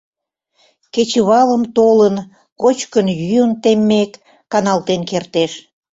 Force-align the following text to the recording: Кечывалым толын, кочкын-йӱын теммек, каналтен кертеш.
Кечывалым 0.93 1.63
толын, 1.75 2.15
кочкын-йӱын 2.61 3.51
теммек, 3.63 4.11
каналтен 4.51 5.01
кертеш. 5.09 5.51